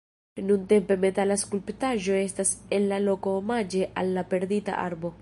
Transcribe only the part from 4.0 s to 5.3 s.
al la perdita arbo..